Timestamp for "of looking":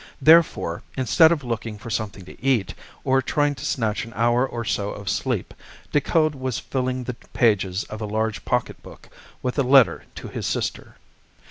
1.31-1.77